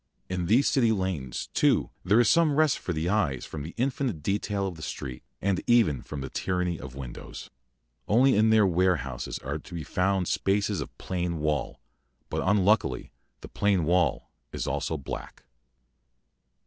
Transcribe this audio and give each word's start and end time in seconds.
In 0.29 0.47
these 0.47 0.67
City 0.67 0.91
lanes, 0.91 1.49
too, 1.53 1.91
there 2.03 2.19
is 2.19 2.27
some 2.27 2.55
rest 2.55 2.79
for 2.79 2.91
the 2.91 3.07
eyes 3.07 3.45
from 3.45 3.61
the 3.61 3.75
infinite 3.77 4.23
detail 4.23 4.65
of 4.65 4.73
the 4.73 4.81
street, 4.81 5.21
and 5.43 5.61
even 5.67 6.01
from 6.01 6.21
the 6.21 6.29
tyranny 6.31 6.79
of 6.79 6.95
windows. 6.95 7.51
Only 8.07 8.35
in 8.35 8.49
their 8.49 8.65
warehouses 8.65 9.37
are 9.37 9.59
to 9.59 9.75
be 9.75 9.83
found 9.83 10.27
spaces 10.27 10.81
of 10.81 10.97
plain 10.97 11.37
wall, 11.37 11.79
but 12.31 12.41
unluckily 12.43 13.11
the 13.41 13.47
plain 13.47 13.85
wall 13.85 14.31
is 14.51 14.65
also 14.65 14.97
black. 14.97 15.43